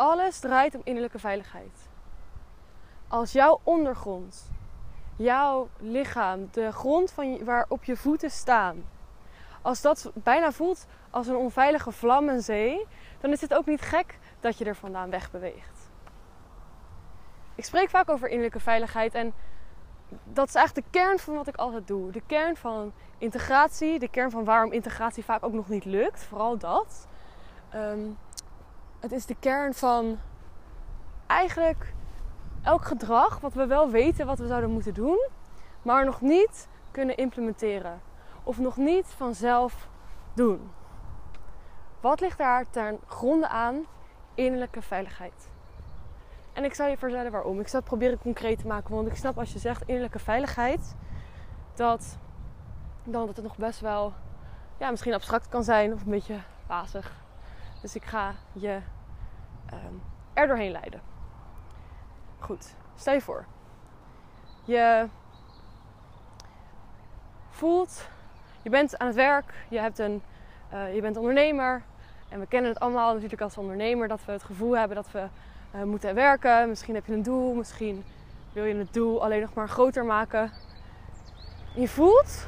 [0.00, 1.88] Alles draait om innerlijke veiligheid.
[3.08, 4.50] Als jouw ondergrond,
[5.16, 8.84] jouw lichaam, de grond van waarop je voeten staan,
[9.62, 12.86] als dat bijna voelt als een onveilige vlammenzee,
[13.20, 15.90] dan is het ook niet gek dat je er vandaan wegbeweegt.
[17.54, 19.34] Ik spreek vaak over innerlijke veiligheid en
[20.24, 22.10] dat is eigenlijk de kern van wat ik altijd doe.
[22.10, 26.58] De kern van integratie, de kern van waarom integratie vaak ook nog niet lukt, vooral
[26.58, 27.08] dat.
[27.70, 28.00] Ehm,
[29.00, 30.18] het is de kern van
[31.26, 31.92] eigenlijk
[32.62, 35.28] elk gedrag wat we wel weten wat we zouden moeten doen,
[35.82, 38.00] maar nog niet kunnen implementeren.
[38.42, 39.88] Of nog niet vanzelf
[40.34, 40.70] doen.
[42.00, 43.84] Wat ligt daar ten gronde aan?
[44.34, 45.50] Innerlijke veiligheid.
[46.52, 47.60] En ik zal je vertellen waarom.
[47.60, 48.94] Ik zal het proberen concreet te maken.
[48.94, 50.94] Want ik snap als je zegt innerlijke veiligheid,
[51.74, 52.18] dat,
[53.04, 54.12] dan dat het nog best wel
[54.78, 57.12] ja, misschien abstract kan zijn of een beetje wazig.
[57.80, 58.80] Dus ik ga je
[59.72, 61.00] um, er doorheen leiden.
[62.38, 63.44] Goed, stel je voor.
[64.64, 65.06] Je
[67.50, 68.08] voelt,
[68.62, 70.22] je bent aan het werk, je, hebt een,
[70.72, 71.82] uh, je bent ondernemer.
[72.28, 75.26] En we kennen het allemaal natuurlijk als ondernemer dat we het gevoel hebben dat we
[75.74, 76.68] uh, moeten werken.
[76.68, 78.04] Misschien heb je een doel, misschien
[78.52, 80.50] wil je het doel alleen nog maar groter maken.
[81.74, 82.46] je voelt,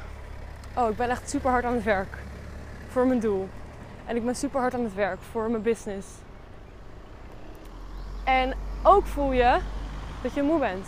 [0.75, 2.17] oh ik ben echt super hard aan het werk
[2.87, 3.49] voor mijn doel.
[4.05, 6.07] En ik ben super hard aan het werk voor mijn business.
[8.23, 9.59] En ook voel je
[10.21, 10.87] dat je moe bent.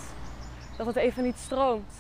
[0.78, 1.94] Dat het even niet stroomt.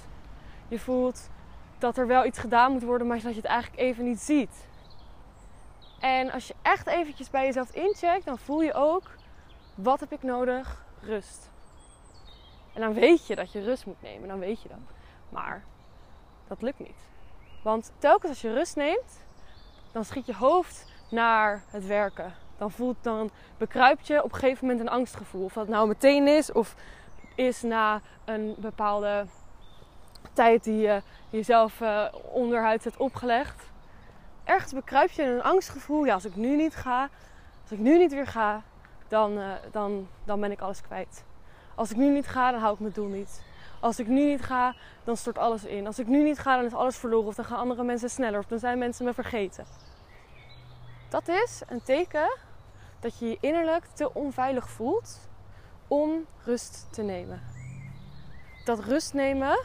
[0.67, 1.29] Je voelt
[1.77, 4.67] dat er wel iets gedaan moet worden, maar dat je het eigenlijk even niet ziet.
[5.99, 9.15] En als je echt eventjes bij jezelf incheckt, dan voel je ook
[9.75, 10.83] wat heb ik nodig?
[11.01, 11.49] Rust.
[12.73, 14.27] En dan weet je dat je rust moet nemen.
[14.27, 14.77] Dan weet je dat.
[15.29, 15.63] Maar
[16.47, 17.07] dat lukt niet.
[17.63, 19.23] Want telkens als je rust neemt,
[19.91, 22.33] dan schiet je hoofd naar het werken.
[22.57, 25.43] Dan, voelt, dan bekruipt je op een gegeven moment een angstgevoel.
[25.43, 26.75] Of dat nou meteen is of
[27.35, 29.25] is na een bepaalde
[30.33, 33.63] tijd die je jezelf uh, onderhuid hebt opgelegd.
[34.43, 36.05] Ergens bekruip je een angstgevoel.
[36.05, 37.09] Ja, als ik nu niet ga,
[37.61, 38.61] als ik nu niet weer ga,
[39.07, 41.23] dan, uh, dan, dan ben ik alles kwijt.
[41.75, 43.43] Als ik nu niet ga, dan hou ik mijn doel niet.
[43.79, 45.85] Als ik nu niet ga, dan stort alles in.
[45.85, 47.27] Als ik nu niet ga, dan is alles verloren.
[47.27, 48.39] Of dan gaan andere mensen sneller.
[48.39, 49.65] Of dan zijn mensen me vergeten.
[51.09, 52.37] Dat is een teken
[53.05, 55.19] dat je je innerlijk te onveilig voelt
[55.87, 57.41] om rust te nemen.
[58.63, 59.59] Dat rust nemen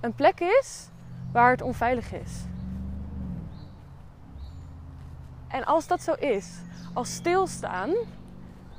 [0.00, 0.88] een plek is
[1.32, 2.44] waar het onveilig is.
[5.48, 6.60] En als dat zo is,
[6.94, 7.94] als stilstaan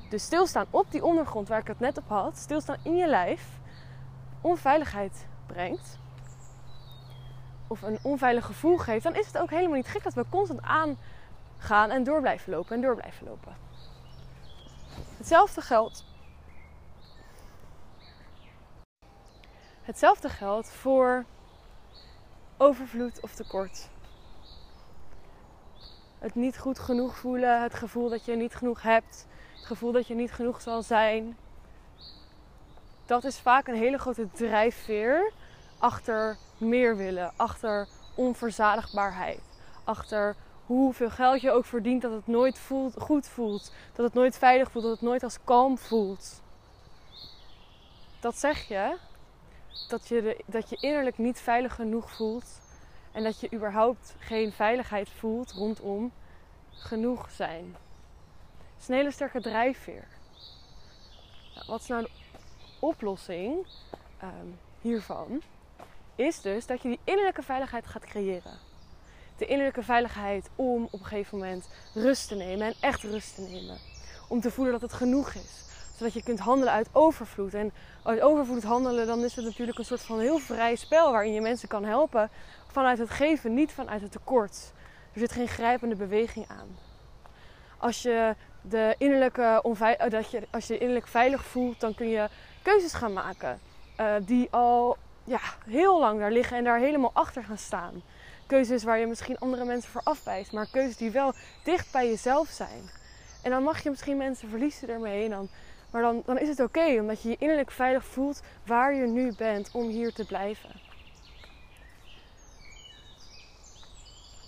[0.09, 3.59] dus stilstaan op die ondergrond waar ik het net op had, stilstaan in je lijf,
[4.41, 5.99] onveiligheid brengt.
[7.67, 10.61] Of een onveilig gevoel geeft, dan is het ook helemaal niet gek dat we constant
[10.61, 13.69] aangaan en door blijven lopen en door blijven lopen.
[15.17, 16.05] Hetzelfde geldt.
[19.81, 21.25] Hetzelfde geldt voor
[22.57, 23.89] overvloed of tekort.
[26.19, 30.07] Het niet goed genoeg voelen, het gevoel dat je niet genoeg hebt, het gevoel dat
[30.07, 31.37] je niet genoeg zal zijn.
[33.05, 35.31] Dat is vaak een hele grote drijfveer
[35.77, 39.41] achter meer willen, achter onverzadigbaarheid,
[39.83, 40.35] achter
[40.65, 44.71] hoeveel geld je ook verdient, dat het nooit voelt, goed voelt, dat het nooit veilig
[44.71, 46.41] voelt, dat het nooit als kalm voelt.
[48.19, 48.97] Dat zeg je
[49.87, 52.59] dat je, dat je innerlijk niet veilig genoeg voelt
[53.11, 56.11] en dat je überhaupt geen veiligheid voelt rondom
[56.71, 57.75] genoeg zijn
[58.81, 60.07] is een hele sterke drijfveer.
[61.55, 62.09] Nou, wat is nou de
[62.79, 63.67] oplossing
[64.17, 64.47] ehm,
[64.81, 65.41] hiervan?
[66.15, 68.57] Is dus dat je die innerlijke veiligheid gaat creëren.
[69.41, 73.41] De innerlijke veiligheid om op een gegeven moment rust te nemen en echt rust te
[73.41, 73.77] nemen.
[74.27, 75.65] Om te voelen dat het genoeg is.
[75.97, 77.53] Zodat je kunt handelen uit overvloed.
[77.53, 77.71] En
[78.03, 81.41] uit overvloed handelen, dan is het natuurlijk een soort van heel vrij spel waarin je
[81.41, 82.29] mensen kan helpen
[82.67, 84.71] vanuit het geven, niet vanuit het tekort.
[85.13, 86.77] Er zit geen grijpende beweging aan.
[87.77, 92.29] Als je de innerlijke uh, dat je, als je, innerlijk veilig voelt, dan kun je
[92.61, 93.59] keuzes gaan maken.
[93.99, 98.01] Uh, die al ja, heel lang daar liggen en daar helemaal achter gaan staan.
[98.51, 101.33] Keuzes waar je misschien andere mensen voor afwijst, maar keuzes die wel
[101.63, 102.89] dicht bij jezelf zijn.
[103.43, 105.29] En dan mag je misschien mensen verliezen ermee.
[105.29, 105.49] Dan,
[105.91, 109.33] maar dan, dan is het oké, omdat je je innerlijk veilig voelt waar je nu
[109.37, 110.69] bent om hier te blijven.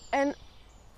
[0.09, 0.35] En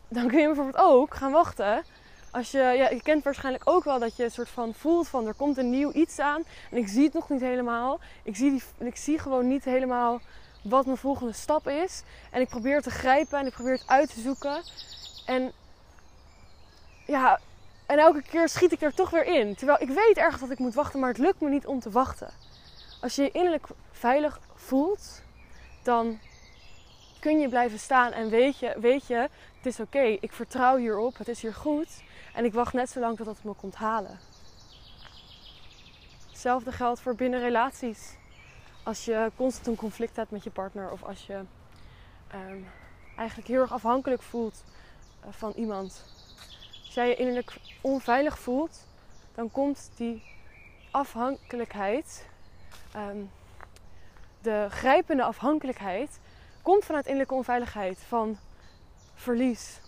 [0.08, 1.84] dan kun je bijvoorbeeld ook gaan wachten
[2.31, 5.28] als je, ja, je kent waarschijnlijk ook wel dat je een soort van voelt van
[5.28, 6.44] er komt een nieuw iets aan.
[6.72, 8.00] En ik zie het nog niet helemaal.
[8.24, 10.22] Ik zie, die, ik zie gewoon niet helemaal
[10.70, 12.04] wat mijn volgende stap is.
[12.32, 14.64] En ik probeer te grijpen en ik probeer het uit te zoeken.
[15.26, 15.52] En
[17.06, 17.40] ja,
[17.86, 19.56] En elke keer schiet ik er toch weer in.
[19.56, 21.90] Terwijl ik weet ergens dat ik moet wachten, maar het lukt me niet om te
[21.90, 22.30] wachten.
[23.02, 25.22] Als je je innerlijk veilig voelt,
[25.84, 26.20] dan
[27.20, 29.30] kun je blijven staan en weet je, weet je
[29.66, 32.04] het is oké, ik vertrouw hierop, het is hier goed.
[32.34, 34.20] En ik wacht net zo lang tot het me komt halen.
[36.30, 38.16] Hetzelfde geldt voor binnen relaties.
[38.86, 41.42] Als je constant een conflict hebt met je partner of als je
[42.28, 42.60] ehm,
[43.16, 44.64] eigenlijk heel erg afhankelijk voelt
[45.20, 46.04] eh, van iemand.
[46.86, 48.86] Als jij je innerlijk onveilig voelt,
[49.36, 50.24] dan komt die
[50.92, 52.30] afhankelijkheid,
[52.92, 53.18] ehm,
[54.42, 56.20] de grijpende afhankelijkheid,
[56.62, 58.38] komt vanuit innerlijke onveiligheid, van
[59.14, 59.80] verlies.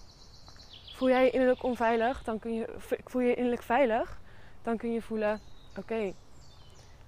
[0.95, 4.19] Voel jij je innerlijk onveilig, dan kun je, voel je je innerlijk veilig,
[4.61, 5.41] dan kun je voelen:
[5.75, 6.13] oké,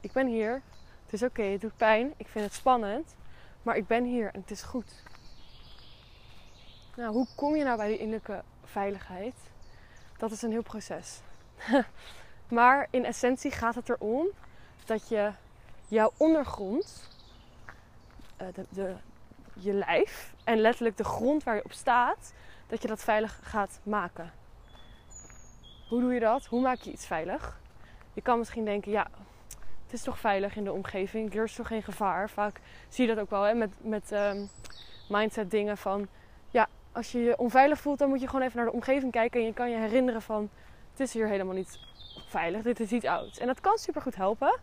[0.01, 0.61] ik ben hier,
[1.09, 3.15] het is oké, het doet pijn, ik vind het spannend,
[3.63, 5.03] maar ik ben hier en het is goed.
[6.95, 9.35] Nou, hoe kom je nou bij die innerlijke veiligheid?
[10.17, 11.21] Dat is een heel proces.
[12.57, 14.27] maar in essentie gaat het erom
[14.85, 15.31] dat je
[15.87, 17.09] jouw ondergrond,
[18.37, 18.95] eh, de,
[19.53, 22.33] je lijf en letterlijk de grond waar je op staat,
[22.67, 24.31] dat je dat veilig gaat maken.
[25.87, 26.45] Hoe doe je dat?
[26.45, 27.59] Hoe maak je iets veilig?
[28.13, 29.07] Je kan misschien denken, ja,
[29.89, 32.29] het is toch veilig in de omgeving, er is toch geen gevaar.
[32.29, 32.59] Vaak
[32.89, 34.49] zie je dat ook wel hè, met, met um,
[35.07, 36.07] mindset dingen van,
[36.49, 39.39] ja, als je je onveilig voelt, dan moet je gewoon even naar de omgeving kijken
[39.39, 40.49] en je kan je herinneren van,
[40.91, 41.79] het is hier helemaal niet
[42.27, 43.37] veilig, dit is iets oud.
[43.37, 44.59] En dat kan super goed helpen.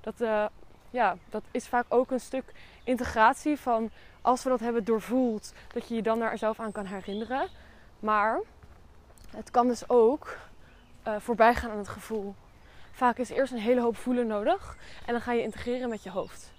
[0.00, 0.46] Dat, uh,
[0.90, 2.52] ja, dat is vaak ook een stuk
[2.84, 3.90] integratie van
[4.20, 7.48] als we dat hebben doorvoeld, dat je je dan daar zelf aan kan herinneren.
[8.00, 8.40] Maar
[9.30, 10.36] het kan dus ook
[11.06, 12.34] uh, voorbij gaan aan het gevoel.
[12.98, 16.10] Vaak is eerst een hele hoop voelen nodig en dan ga je integreren met je
[16.10, 16.52] hoofd.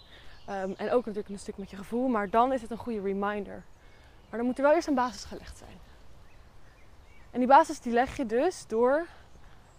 [0.49, 3.01] Um, en ook natuurlijk een stuk met je gevoel, maar dan is het een goede
[3.01, 3.63] reminder.
[4.29, 5.77] Maar dan moet er wel eerst een basis gelegd zijn.
[7.31, 9.05] En die basis die leg je dus door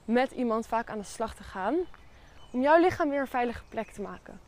[0.05, 1.75] met iemand vaak aan de slag te gaan
[2.53, 4.41] om jouw lichaam weer een veilige plek te maken.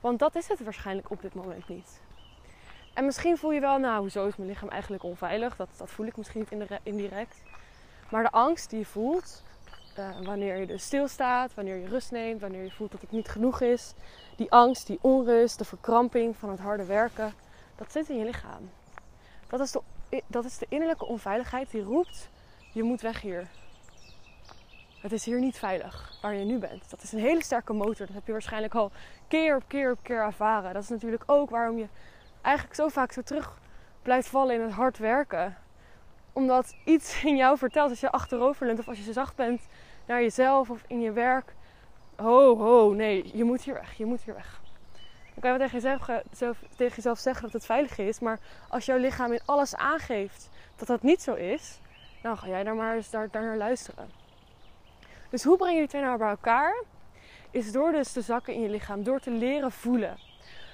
[0.00, 2.00] Want dat is het waarschijnlijk op dit moment niet.
[2.94, 5.56] En misschien voel je wel, nou, hoezo is mijn lichaam eigenlijk onveilig?
[5.56, 7.42] Dat, dat voel ik misschien niet indirect.
[8.10, 9.42] Maar de angst die je voelt,
[9.98, 13.28] uh, wanneer je dus stilstaat, wanneer je rust neemt, wanneer je voelt dat het niet
[13.28, 13.94] genoeg is,
[14.36, 17.32] die angst, die onrust, de verkramping van het harde werken,
[17.76, 18.70] dat zit in je lichaam.
[19.48, 19.82] Dat is de,
[20.26, 22.28] dat is de innerlijke onveiligheid die roept:
[22.72, 23.48] je moet weg hier.
[25.00, 26.90] Het is hier niet veilig waar je nu bent.
[26.90, 28.06] Dat is een hele sterke motor.
[28.06, 28.90] Dat heb je waarschijnlijk al
[29.28, 30.74] keer op keer op keer ervaren.
[30.74, 31.86] Dat is natuurlijk ook waarom je
[32.42, 33.58] eigenlijk zo vaak zo terug
[34.02, 35.56] blijft vallen in het hard werken.
[36.32, 39.60] Omdat iets in jou vertelt als je achterover leunt of als je zacht bent
[40.06, 41.54] naar jezelf of in je werk.
[42.16, 44.60] Ho, ho, nee, je moet hier weg, je moet hier weg.
[45.34, 48.18] Dan kan je wel tegen jezelf, zelf, tegen jezelf zeggen dat het veilig is.
[48.18, 48.38] Maar
[48.68, 51.80] als jouw lichaam in alles aangeeft dat dat niet zo is,
[52.22, 54.10] dan ga jij daar maar eens daar, naar luisteren.
[55.30, 56.82] Dus hoe breng je die twee nou bij elkaar?
[57.50, 60.18] Is door dus te zakken in je lichaam, door te leren voelen.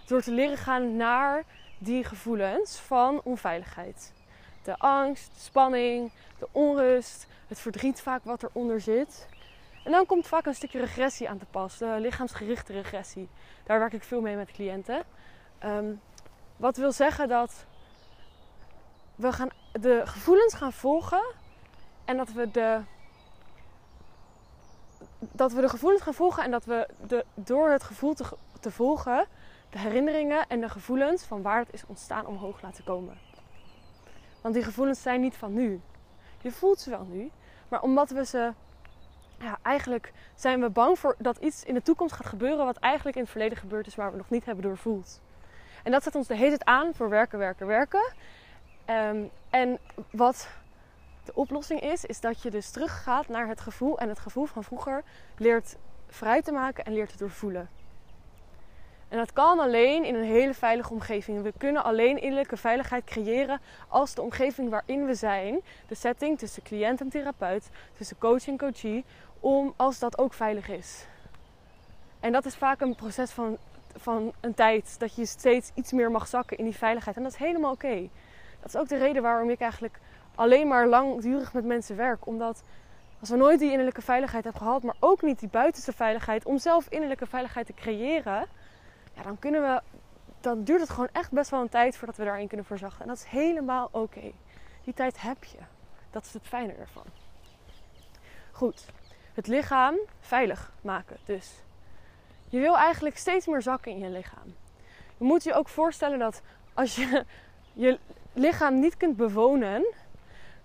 [0.07, 1.45] Door te leren gaan naar
[1.79, 4.13] die gevoelens van onveiligheid.
[4.69, 9.29] De angst, de spanning, de onrust, het verdriet vaak wat eronder zit.
[9.85, 13.29] En dan komt vaak een stukje regressie aan te pas, de lichaamsgerichte regressie.
[13.65, 15.03] Daar werk ik veel mee met cliënten.
[15.65, 16.01] Um,
[16.57, 17.67] wat wil zeggen dat
[19.15, 21.23] we gaan de gevoelens gaan volgen
[22.05, 22.81] en dat we de,
[25.19, 28.25] dat we de gevoelens gaan volgen en dat we de, door het gevoel te,
[28.61, 29.27] te volgen
[29.71, 33.28] de herinneringen en de gevoelens van waar het is ontstaan omhoog laten komen.
[34.49, 35.81] Want die gevoelens zijn niet van nu.
[36.41, 37.31] Je voelt ze wel nu,
[37.69, 38.53] maar omdat we ze.
[39.39, 43.17] Ja, eigenlijk zijn we bang voor dat iets in de toekomst gaat gebeuren wat eigenlijk
[43.17, 45.21] in het verleden gebeurd is, maar we nog niet hebben doorvoeld.
[45.83, 48.13] En dat zet ons de hele tijd aan voor werken, werken, werken.
[48.87, 49.79] Um, en
[50.11, 50.49] wat
[51.25, 54.65] de oplossing is, is dat je dus teruggaat naar het gevoel en het gevoel van
[54.65, 55.03] vroeger
[55.37, 55.77] leert
[56.07, 57.69] vrij te maken en leert te doorvoelen.
[59.09, 61.43] En dat kan alleen in een hele veilige omgeving.
[61.43, 66.63] We kunnen alleen innerlijke veiligheid creëren als de omgeving waarin we zijn, de setting tussen
[66.63, 69.05] cliënt en therapeut, tussen coach en coachee,
[69.41, 71.07] om als dat ook veilig is.
[72.21, 73.59] En dat is vaak een proces van,
[73.97, 77.17] van een tijd, dat je steeds iets meer mag zakken in die veiligheid.
[77.17, 78.09] En dat is helemaal oké.
[78.61, 79.99] Dat is ook de reden waarom ik eigenlijk
[80.35, 82.27] alleen maar langdurig met mensen werk.
[82.27, 82.63] Omdat
[83.21, 86.59] als we nooit die innerlijke veiligheid hebben gehad, maar ook niet die buitenste veiligheid om
[86.59, 88.47] zelf innerlijke veiligheid te creëren,
[89.23, 89.83] dan kunnen we,
[90.41, 93.01] dan duurt het gewoon echt best wel een tijd voordat we daarin kunnen verzachten.
[93.01, 94.33] En dat is helemaal oké.
[94.85, 95.59] Die tijd heb je.
[96.11, 97.05] Dat is het fijne ervan.
[98.53, 98.87] Goed,
[99.35, 101.17] het lichaam veilig maken.
[101.25, 101.63] Dus
[102.49, 104.55] je wil eigenlijk steeds meer zakken in je lichaam.
[105.17, 106.43] Je moet je ook voorstellen dat
[106.75, 107.25] als je
[107.73, 107.99] je
[108.33, 109.95] lichaam niet kunt bewonen,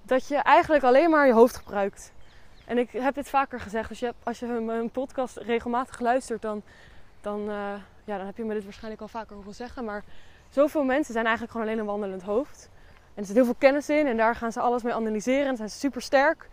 [0.02, 2.14] dat je eigenlijk alleen maar je hoofd gebruikt.
[2.66, 3.90] En ik heb dit vaker gezegd.
[3.90, 6.62] Dus je als je mijn podcast regelmatig luistert, dan,
[7.22, 9.86] dan, uh, ja, dan heb je me dit waarschijnlijk al vaker horen zeggen.
[9.86, 10.04] Maar
[10.50, 12.70] zoveel mensen zijn eigenlijk gewoon alleen een wandelend hoofd.
[13.14, 15.58] En er zit heel veel kennis in en daar gaan ze alles mee analyseren en
[15.58, 16.50] zijn ze super sterk.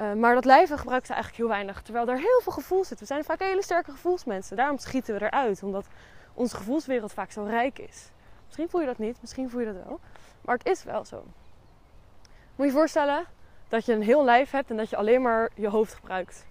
[0.00, 1.82] Uh, maar dat lijven gebruiken ze eigenlijk heel weinig.
[1.82, 3.00] Terwijl er heel veel gevoel zit.
[3.00, 4.56] We zijn vaak hele sterke gevoelsmensen.
[4.56, 5.62] Daarom schieten we eruit.
[5.62, 5.86] Omdat
[6.34, 8.10] onze gevoelswereld vaak zo rijk is.
[8.46, 10.00] Misschien voel je dat niet, misschien voel je dat wel.
[10.44, 11.16] Maar het is wel zo.
[11.16, 13.24] Moet je je voorstellen
[13.68, 16.46] dat je een heel lijf hebt en dat je alleen maar je hoofd gebruikt.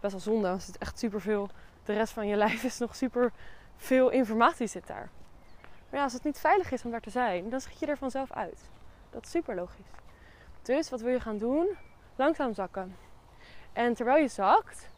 [0.00, 1.48] Best wel zonde, als het echt super veel.
[1.84, 3.32] De rest van je lijf is nog super
[3.76, 5.08] veel informatie zit daar.
[5.90, 7.96] Maar ja, als het niet veilig is om daar te zijn, dan schiet je er
[7.96, 8.70] vanzelf uit.
[9.10, 9.86] Dat is super logisch.
[10.62, 11.68] Dus wat wil je gaan doen?
[12.16, 12.96] Langzaam zakken.
[13.72, 14.88] En terwijl je zakt,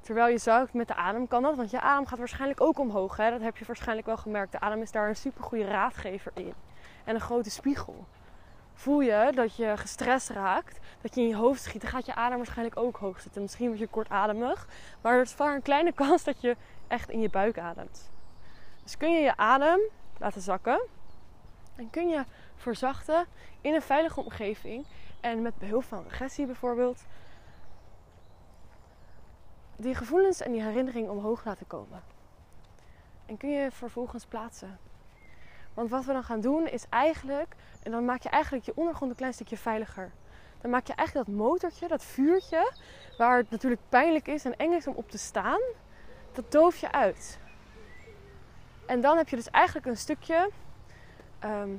[0.00, 3.16] terwijl je zakt met de adem kan dat, want je adem gaat waarschijnlijk ook omhoog.
[3.16, 3.30] Hè?
[3.30, 4.52] Dat heb je waarschijnlijk wel gemerkt.
[4.52, 6.54] De adem is daar een super goede raadgever in.
[7.04, 8.06] En een grote spiegel.
[8.80, 12.14] Voel je dat je gestrest raakt, dat je in je hoofd schiet, dan gaat je
[12.14, 13.42] adem waarschijnlijk ook hoog zitten.
[13.42, 14.68] Misschien word je kortademig,
[15.00, 16.56] maar er is vaak een kleine kans dat je
[16.88, 18.10] echt in je buik ademt.
[18.82, 19.80] Dus kun je je adem
[20.18, 20.86] laten zakken
[21.76, 22.24] en kun je
[22.56, 23.26] verzachten
[23.60, 24.86] in een veilige omgeving
[25.20, 27.04] en met behulp van regressie bijvoorbeeld
[29.76, 32.02] die gevoelens en die herinneringen omhoog laten komen.
[33.26, 34.89] En kun je vervolgens plaatsen.
[35.74, 39.10] Want wat we dan gaan doen is eigenlijk, en dan maak je eigenlijk je ondergrond
[39.10, 40.12] een klein stukje veiliger.
[40.60, 42.72] Dan maak je eigenlijk dat motortje, dat vuurtje,
[43.18, 45.60] waar het natuurlijk pijnlijk is en eng is om op te staan,
[46.32, 47.38] dat doof je uit.
[48.86, 50.50] En dan heb je dus eigenlijk een stukje.
[51.38, 51.70] Ehm,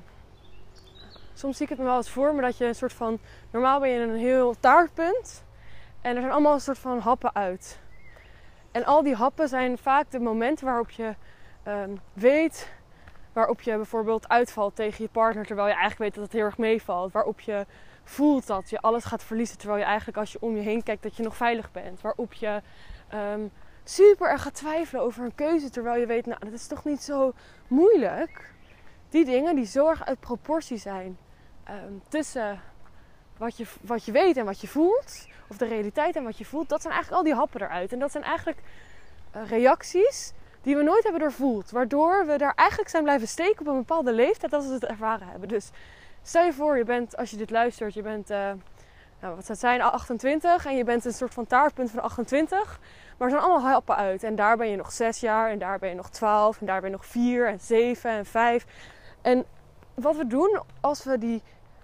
[1.34, 3.20] soms zie ik het me wel eens voor me dat je een soort van.
[3.52, 5.44] Normaal ben je een heel taartpunt.
[6.02, 7.80] En er zijn allemaal een soort van happen uit.
[8.72, 11.16] En al die happen zijn vaak de momenten waarop je
[11.68, 12.72] um, weet.
[13.34, 16.58] Waarop je bijvoorbeeld uitvalt tegen je partner terwijl je eigenlijk weet dat het heel erg
[16.58, 17.12] meevalt.
[17.12, 17.66] Waarop je
[18.04, 21.04] voelt dat je alles gaat verliezen terwijl je eigenlijk als je om je heen kijkt
[21.04, 22.02] dat je nog veilig bent.
[22.02, 22.62] Waarop je
[23.14, 23.52] um,
[23.84, 27.02] super erg gaat twijfelen over een keuze terwijl je weet, nou dat is toch niet
[27.02, 27.34] zo
[27.68, 28.54] moeilijk.
[29.10, 31.18] Die dingen die zo erg uit proportie zijn
[31.70, 32.62] um, tussen
[33.38, 36.46] wat je, wat je weet en wat je voelt, of de realiteit en wat je
[36.46, 37.94] voelt, dat zijn eigenlijk al die happen eruit.
[37.94, 38.60] En dat zijn eigenlijk
[39.36, 41.72] uh, reacties die we nooit hebben doorvoeld.
[41.72, 45.28] Waardoor we daar eigenlijk zijn blijven steken op een bepaalde leeftijd als we het ervaren
[45.28, 45.50] hebben.
[45.50, 45.70] Dus
[46.22, 48.38] stel je voor, je bent, als je dit luistert, je bent, uh,
[49.20, 52.80] nou, wat zou het zijn, 28 en je bent een soort van taartpunt van 28.
[53.18, 54.24] Maar er zijn allemaal happen uit.
[54.24, 56.82] En daar ben je nog 6 jaar, en daar ben je nog 12, en daar
[56.82, 58.66] ben je nog 4 en 7 en 5.
[59.22, 59.46] En
[59.94, 61.42] wat we doen als we die,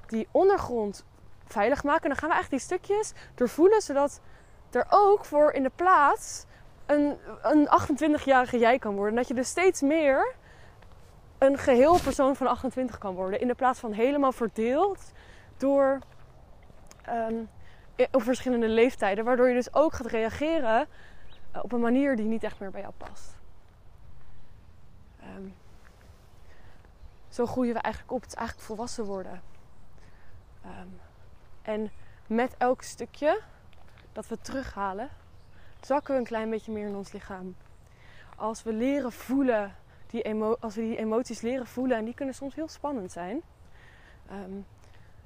[0.07, 1.05] die ondergrond
[1.47, 4.21] veilig maken, dan gaan we eigenlijk die stukjes doorvoelen, zodat
[4.71, 6.45] er ook voor in de plaats
[6.87, 9.15] een, een 28-jarige jij kan worden.
[9.15, 10.35] Dat je dus steeds meer
[11.37, 13.39] een geheel persoon van 28 kan worden.
[13.39, 15.11] In de plaats van helemaal verdeeld
[15.57, 15.99] door
[18.11, 19.25] op verschillende leeftijden.
[19.25, 20.87] Waardoor je dus ook gaat reageren
[21.55, 23.35] uh, op een manier die niet echt meer bij jou past.
[25.37, 25.55] Um,
[27.29, 28.21] zo groeien we eigenlijk op.
[28.21, 29.41] Het is eigenlijk volwassen worden.
[30.65, 30.99] Um,
[31.61, 31.91] en
[32.27, 33.41] met elk stukje
[34.13, 35.09] dat we terughalen,
[35.81, 37.55] zakken we een klein beetje meer in ons lichaam.
[38.35, 39.75] Als we leren voelen,
[40.07, 43.41] die emo als we die emoties leren voelen, en die kunnen soms heel spannend zijn.
[44.31, 44.65] Um,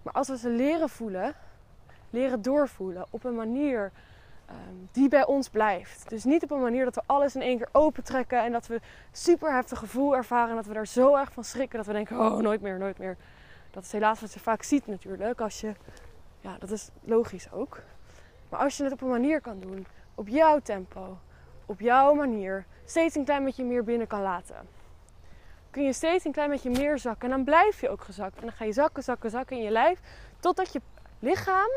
[0.01, 1.33] maar als we ze leren voelen,
[2.09, 3.91] leren doorvoelen op een manier
[4.49, 6.09] um, die bij ons blijft.
[6.09, 8.81] Dus niet op een manier dat we alles in één keer opentrekken en dat we
[9.11, 12.19] super heftig gevoel ervaren en dat we daar zo erg van schrikken dat we denken:
[12.19, 13.17] oh, nooit meer, nooit meer.
[13.71, 15.41] Dat is helaas wat je vaak ziet natuurlijk.
[15.41, 15.73] Als je,
[16.39, 17.79] ja, dat is logisch ook.
[18.49, 21.17] Maar als je het op een manier kan doen op jouw tempo,
[21.65, 24.67] op jouw manier, steeds een klein beetje meer binnen kan laten.
[25.69, 28.35] Kun je steeds een klein beetje meer zakken en dan blijf je ook gezakt.
[28.35, 29.99] En dan ga je zakken, zakken, zakken in je lijf,
[30.39, 30.81] totdat je
[31.19, 31.69] lichaam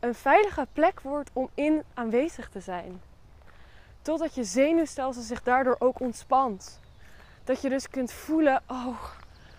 [0.00, 3.00] een veilige plek wordt om in aanwezig te zijn.
[4.02, 6.80] Totdat je zenuwstelsel zich daardoor ook ontspant.
[7.44, 9.02] Dat je dus kunt voelen, oh,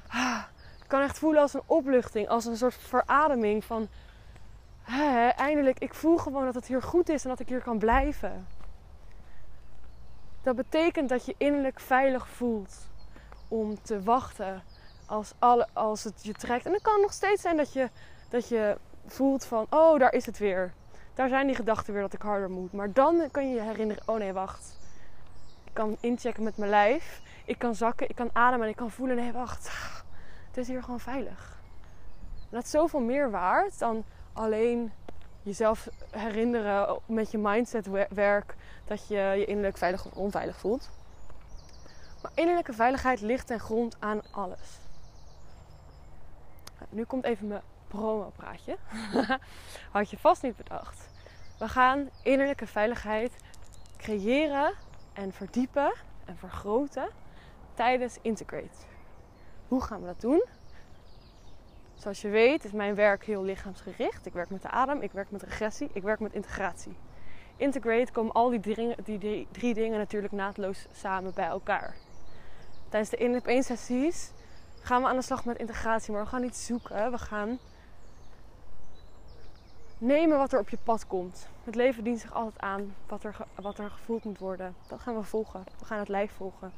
[0.07, 0.43] ah,
[0.87, 3.87] kan echt voelen als een opluchting, als een soort verademing van
[5.35, 8.47] eindelijk, ik voel gewoon dat het hier goed is en dat ik hier kan blijven.
[10.43, 12.89] Dat betekent dat je innerlijk veilig voelt
[13.47, 14.63] om te wachten
[15.05, 15.33] als,
[15.73, 16.65] als het je trekt.
[16.65, 17.89] En het kan nog steeds zijn dat je,
[18.29, 20.73] dat je voelt van, oh, daar is het weer.
[21.13, 22.73] Daar zijn die gedachten weer dat ik harder moet.
[22.73, 24.79] Maar dan kan je je herinneren, oh nee, wacht.
[25.63, 27.21] Ik kan inchecken met mijn lijf.
[27.45, 29.71] Ik kan zakken, ik kan ademen en ik kan voelen, nee, wacht.
[30.47, 31.59] Het is hier gewoon veilig.
[32.49, 34.91] Dat is zoveel meer waard dan alleen
[35.43, 40.89] jezelf herinneren met je mindset werk dat je je innerlijk veilig of onveilig voelt.
[42.21, 44.79] Maar innerlijke veiligheid ligt ten grond aan alles.
[46.89, 48.77] Nu komt even mijn promo-praatje.
[49.91, 51.09] Had je vast niet bedacht.
[51.59, 53.31] We gaan innerlijke veiligheid
[53.97, 54.73] creëren
[55.13, 55.93] en verdiepen
[56.25, 57.09] en vergroten
[57.73, 58.77] tijdens Integrate.
[59.67, 60.43] Hoe gaan we dat doen?
[62.01, 64.25] Zoals je weet is mijn werk heel lichaamsgericht.
[64.25, 66.95] Ik werk met de adem, ik werk met regressie, ik werk met integratie.
[67.55, 71.95] Integrate komen al die drie, die drie, dingen natuurlijk naadloos samen bij elkaar.
[72.89, 74.31] Tijdens de 1 op 1 sessies
[74.81, 77.11] gaan we aan de slag met integratie, maar we gaan niet zoeken.
[77.11, 77.59] We gaan
[79.97, 81.47] nemen wat er op je pad komt.
[81.63, 84.75] Het leven dient zich altijd aan wat er, wat er gevoeld moet worden.
[84.87, 85.63] Dat gaan we volgen.
[85.79, 86.71] We gaan het lijf volgen.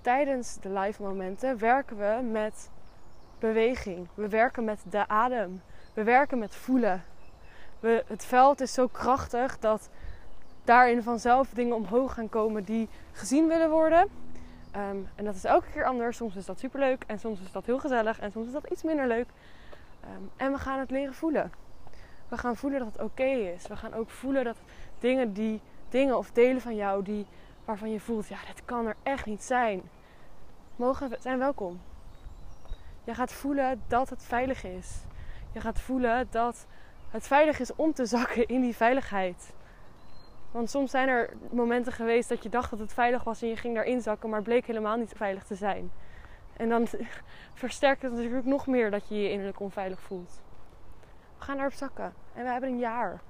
[0.00, 2.70] Tijdens de live momenten werken we met
[3.38, 4.08] beweging.
[4.14, 5.62] We werken met de adem.
[5.94, 7.04] We werken met voelen.
[7.80, 9.88] We, het veld is zo krachtig dat
[10.64, 14.08] daarin vanzelf dingen omhoog gaan komen die gezien willen worden.
[14.70, 16.16] Ehm, en dat is elke keer anders.
[16.16, 18.82] Soms is dat superleuk en soms is dat heel gezellig en soms is dat iets
[18.82, 19.28] minder leuk.
[20.00, 21.52] Ehm, en we gaan het leren voelen.
[22.28, 23.66] We gaan voelen dat het oké is.
[23.66, 24.56] We gaan ook voelen dat
[24.98, 27.26] dingen, die, dingen of delen van jou die,
[27.64, 29.82] waarvan je voelt, ja, dit kan er echt niet zijn,
[30.76, 31.80] mogen zijn welkom.
[33.06, 35.04] Je gaat voelen dat het veilig is.
[35.52, 36.66] Je gaat voelen dat
[37.10, 39.52] het veilig is om te zakken in die veiligheid.
[40.50, 43.56] Want soms zijn er momenten geweest dat je dacht dat het veilig was en je
[43.56, 45.90] ging daarin zakken, maar bleek helemaal niet veilig te zijn.
[46.56, 46.86] En dan
[47.54, 50.40] versterkt het natuurlijk nog meer dat je je innerlijk onveilig voelt.
[51.38, 52.12] We gaan daarop zakken.
[52.34, 53.20] En we hebben een jaar.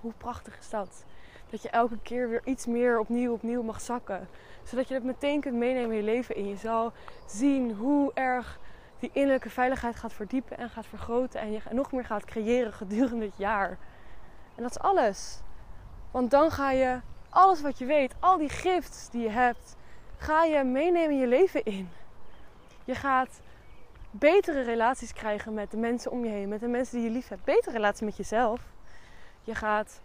[0.00, 1.04] Hoe prachtig is dat?
[1.50, 4.28] Dat je elke keer weer iets meer opnieuw, opnieuw mag zakken.
[4.62, 6.34] Zodat je het meteen kunt meenemen in je leven.
[6.34, 6.92] En je zal
[7.26, 8.58] zien hoe erg
[8.98, 11.40] die innerlijke veiligheid gaat verdiepen en gaat vergroten.
[11.40, 13.78] En je nog meer gaat creëren gedurende het jaar.
[14.54, 15.40] En dat is alles.
[16.10, 19.76] Want dan ga je alles wat je weet, al die gifts die je hebt,
[20.16, 21.90] ga je meenemen in je leven in.
[22.84, 23.40] Je gaat
[24.10, 27.28] betere relaties krijgen met de mensen om je heen, met de mensen die je lief
[27.28, 27.44] hebt.
[27.44, 28.60] Betere relatie met jezelf.
[29.42, 30.00] Je gaat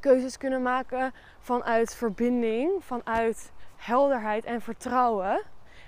[0.00, 5.42] keuzes kunnen maken vanuit verbinding, vanuit helderheid en vertrouwen.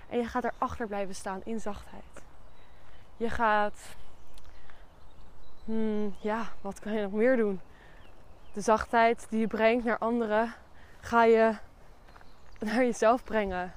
[0.08, 2.13] En je gaat erachter blijven staan in zachtheid.
[3.16, 3.78] Je gaat,
[5.64, 7.60] hmm, ja, wat kan je nog meer doen?
[8.52, 10.54] De zachtheid die je brengt naar anderen,
[11.00, 11.56] ga je
[12.58, 13.72] naar jezelf brengen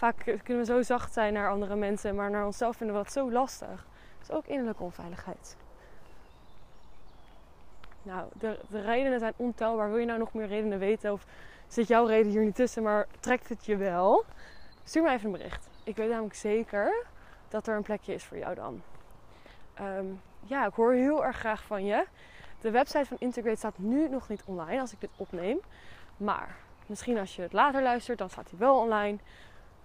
[0.00, 3.12] vaak kunnen we zo zacht zijn naar andere mensen, maar naar onszelf vinden we dat
[3.12, 3.86] zo lastig.
[4.18, 5.56] Dat is ook innerlijke onveiligheid.
[8.02, 9.88] Nou, de, de redenen zijn ontelbaar.
[9.88, 11.12] Wil je nou nog meer redenen weten?
[11.12, 11.26] Of
[11.68, 14.24] zit jouw reden hier niet tussen, maar trekt het je wel?
[14.84, 15.68] Stuur me even een bericht.
[15.84, 17.06] Ik weet namelijk zeker
[17.50, 18.82] dat er een plekje is voor jou dan.
[19.74, 20.06] Ehm,
[20.40, 22.06] ja, ik hoor heel erg graag van je.
[22.60, 25.60] De website van Integrate staat nu nog niet online als ik dit opneem.
[26.16, 29.18] Maar misschien als je het later luistert, dan staat hij wel online.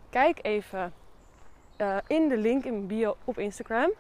[0.09, 0.93] Kijk even
[1.77, 3.91] uh, in de link in mijn bio op Instagram.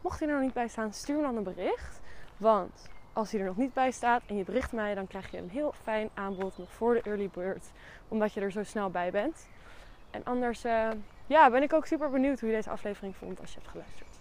[0.00, 2.00] Mocht hij er nog niet bij staan, stuur dan een bericht.
[2.36, 5.38] Want als hij er nog niet bij staat en je bericht mij, dan krijg je
[5.38, 7.70] een heel fijn aanbod nog voor de early bird.
[8.08, 9.46] Omdat je er zo snel bij bent.
[10.12, 10.88] En anders uh,
[11.26, 14.11] ja, ben ik ook super benieuwd hoe je deze aflevering vond als je hebt geluisterd.